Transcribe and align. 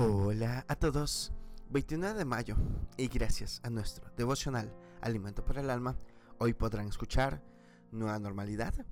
Hola 0.00 0.64
a 0.68 0.76
todos. 0.76 1.32
29 1.70 2.20
de 2.20 2.24
mayo 2.24 2.54
y 2.96 3.08
gracias 3.08 3.60
a 3.64 3.68
nuestro 3.68 4.08
devocional 4.16 4.72
Alimento 5.00 5.44
para 5.44 5.60
el 5.60 5.70
Alma, 5.70 5.98
hoy 6.38 6.54
podrán 6.54 6.86
escuchar 6.86 7.42
Nueva 7.90 8.16
Normalidad. 8.20 8.86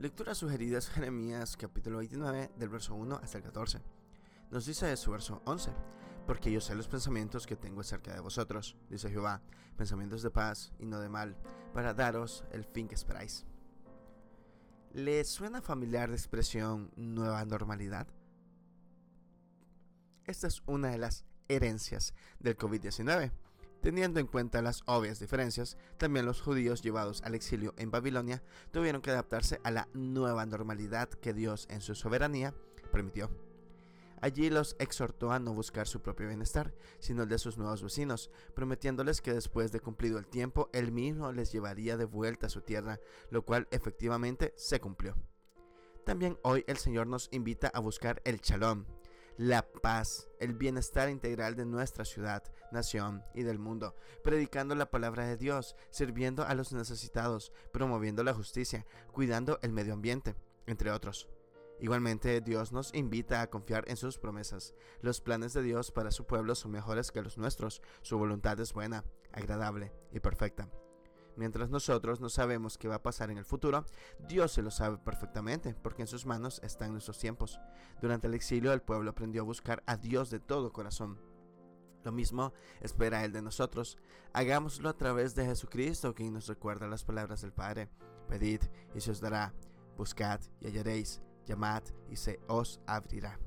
Lectura 0.00 0.34
sugerida 0.34 0.78
es 0.78 0.88
Jeremías 0.88 1.56
capítulo 1.56 1.98
29 1.98 2.50
del 2.56 2.68
verso 2.70 2.96
1 2.96 3.20
hasta 3.22 3.38
el 3.38 3.44
14. 3.44 3.82
Nos 4.50 4.66
dice 4.66 4.96
su 4.96 5.12
verso 5.12 5.42
11, 5.44 5.70
porque 6.26 6.50
yo 6.50 6.60
sé 6.60 6.74
los 6.74 6.88
pensamientos 6.88 7.46
que 7.46 7.54
tengo 7.54 7.82
acerca 7.82 8.12
de 8.12 8.18
vosotros, 8.18 8.76
dice 8.90 9.10
Jehová, 9.10 9.42
pensamientos 9.76 10.22
de 10.22 10.32
paz 10.32 10.72
y 10.80 10.86
no 10.86 10.98
de 10.98 11.08
mal, 11.08 11.36
para 11.72 11.94
daros 11.94 12.44
el 12.50 12.64
fin 12.64 12.88
que 12.88 12.96
esperáis. 12.96 13.46
¿Les 14.92 15.28
suena 15.28 15.62
familiar 15.62 16.08
la 16.08 16.16
expresión 16.16 16.90
nueva 16.96 17.44
normalidad? 17.44 18.08
Esta 20.26 20.46
es 20.46 20.62
una 20.66 20.90
de 20.90 20.98
las 20.98 21.24
herencias 21.48 22.14
del 22.38 22.56
COVID-19. 22.56 23.32
Teniendo 23.80 24.20
en 24.20 24.28
cuenta 24.28 24.62
las 24.62 24.82
obvias 24.86 25.18
diferencias, 25.18 25.76
también 25.98 26.26
los 26.26 26.40
judíos 26.40 26.80
llevados 26.80 27.22
al 27.22 27.34
exilio 27.34 27.74
en 27.76 27.90
Babilonia 27.90 28.40
tuvieron 28.70 29.02
que 29.02 29.10
adaptarse 29.10 29.60
a 29.64 29.72
la 29.72 29.88
nueva 29.94 30.46
normalidad 30.46 31.08
que 31.08 31.32
Dios 31.32 31.66
en 31.70 31.80
su 31.80 31.96
soberanía 31.96 32.54
permitió. 32.92 33.30
Allí 34.20 34.50
los 34.50 34.76
exhortó 34.78 35.32
a 35.32 35.40
no 35.40 35.52
buscar 35.52 35.88
su 35.88 36.00
propio 36.00 36.28
bienestar, 36.28 36.72
sino 37.00 37.24
el 37.24 37.28
de 37.28 37.38
sus 37.38 37.58
nuevos 37.58 37.82
vecinos, 37.82 38.30
prometiéndoles 38.54 39.20
que 39.20 39.34
después 39.34 39.72
de 39.72 39.80
cumplido 39.80 40.20
el 40.20 40.28
tiempo, 40.28 40.70
él 40.72 40.92
mismo 40.92 41.32
les 41.32 41.50
llevaría 41.50 41.96
de 41.96 42.04
vuelta 42.04 42.46
a 42.46 42.50
su 42.50 42.60
tierra, 42.60 43.00
lo 43.30 43.44
cual 43.44 43.66
efectivamente 43.72 44.54
se 44.56 44.78
cumplió. 44.78 45.16
También 46.04 46.38
hoy 46.44 46.64
el 46.68 46.76
Señor 46.76 47.08
nos 47.08 47.28
invita 47.32 47.66
a 47.74 47.80
buscar 47.80 48.22
el 48.24 48.38
shalom, 48.38 48.84
la 49.36 49.62
paz, 49.62 50.28
el 50.40 50.54
bienestar 50.54 51.08
integral 51.08 51.56
de 51.56 51.64
nuestra 51.64 52.04
ciudad, 52.04 52.42
nación 52.70 53.22
y 53.34 53.42
del 53.42 53.58
mundo, 53.58 53.94
predicando 54.22 54.74
la 54.74 54.90
palabra 54.90 55.26
de 55.26 55.36
Dios, 55.36 55.76
sirviendo 55.90 56.44
a 56.44 56.54
los 56.54 56.72
necesitados, 56.72 57.52
promoviendo 57.72 58.24
la 58.24 58.34
justicia, 58.34 58.86
cuidando 59.12 59.58
el 59.62 59.72
medio 59.72 59.94
ambiente, 59.94 60.34
entre 60.66 60.90
otros. 60.90 61.28
Igualmente, 61.80 62.40
Dios 62.40 62.72
nos 62.72 62.94
invita 62.94 63.42
a 63.42 63.50
confiar 63.50 63.84
en 63.88 63.96
sus 63.96 64.16
promesas. 64.16 64.74
Los 65.00 65.20
planes 65.20 65.52
de 65.52 65.62
Dios 65.62 65.90
para 65.90 66.12
su 66.12 66.26
pueblo 66.26 66.54
son 66.54 66.70
mejores 66.70 67.10
que 67.10 67.22
los 67.22 67.38
nuestros. 67.38 67.82
Su 68.02 68.18
voluntad 68.18 68.60
es 68.60 68.72
buena, 68.72 69.04
agradable 69.32 69.92
y 70.12 70.20
perfecta. 70.20 70.68
Mientras 71.36 71.70
nosotros 71.70 72.20
no 72.20 72.28
sabemos 72.28 72.76
qué 72.78 72.88
va 72.88 72.96
a 72.96 73.02
pasar 73.02 73.30
en 73.30 73.38
el 73.38 73.44
futuro, 73.44 73.84
Dios 74.28 74.52
se 74.52 74.62
lo 74.62 74.70
sabe 74.70 74.98
perfectamente, 74.98 75.74
porque 75.74 76.02
en 76.02 76.08
sus 76.08 76.26
manos 76.26 76.60
están 76.62 76.92
nuestros 76.92 77.18
tiempos. 77.18 77.58
Durante 78.00 78.26
el 78.26 78.34
exilio 78.34 78.72
el 78.72 78.82
pueblo 78.82 79.10
aprendió 79.10 79.42
a 79.42 79.46
buscar 79.46 79.82
a 79.86 79.96
Dios 79.96 80.30
de 80.30 80.40
todo 80.40 80.72
corazón. 80.72 81.18
Lo 82.04 82.12
mismo 82.12 82.52
espera 82.80 83.24
Él 83.24 83.32
de 83.32 83.42
nosotros. 83.42 83.96
Hagámoslo 84.32 84.88
a 84.88 84.96
través 84.96 85.34
de 85.34 85.46
Jesucristo, 85.46 86.14
quien 86.14 86.34
nos 86.34 86.48
recuerda 86.48 86.86
las 86.88 87.04
palabras 87.04 87.42
del 87.42 87.52
Padre. 87.52 87.88
Pedid 88.28 88.62
y 88.94 89.00
se 89.00 89.12
os 89.12 89.20
dará. 89.20 89.54
Buscad 89.96 90.40
y 90.60 90.66
hallaréis. 90.66 91.22
Llamad 91.46 91.82
y 92.10 92.16
se 92.16 92.40
os 92.48 92.80
abrirá 92.86 93.38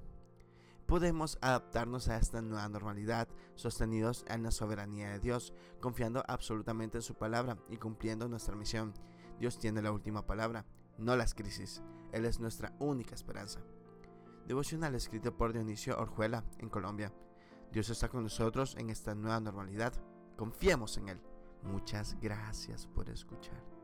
podemos 0.86 1.38
adaptarnos 1.42 2.08
a 2.08 2.18
esta 2.18 2.42
nueva 2.42 2.68
normalidad, 2.70 3.28
sostenidos 3.56 4.26
en 4.28 4.44
la 4.44 4.52
soberanía 4.52 5.10
de 5.10 5.20
Dios, 5.20 5.54
confiando 5.80 6.24
absolutamente 6.28 6.98
en 6.98 7.02
su 7.02 7.16
palabra 7.16 7.58
y 7.70 7.78
cumpliendo 7.78 8.28
nuestra 8.28 8.56
misión. 8.56 8.94
Dios 9.40 9.58
tiene 9.58 9.82
la 9.82 9.92
última 9.92 10.26
palabra, 10.26 10.66
no 10.98 11.16
las 11.16 11.34
crisis. 11.34 11.82
Él 12.12 12.26
es 12.26 12.40
nuestra 12.40 12.74
única 12.80 13.16
esperanza. 13.16 13.62
Devocional 14.48 14.94
escrito 14.96 15.36
por 15.36 15.54
Dionisio 15.54 15.98
Orjuela 15.98 16.44
en 16.60 16.70
Colombia. 16.70 17.12
Dios 17.72 17.90
está 17.90 18.08
con 18.08 18.24
nosotros 18.24 18.76
en 18.78 18.90
esta 18.90 19.16
nueva 19.16 19.40
normalidad. 19.40 19.94
Confiemos 20.38 20.98
en 20.98 21.10
Él. 21.10 21.22
Muchas 21.64 22.16
gracias 22.22 22.86
por 22.88 23.10
escuchar. 23.10 23.75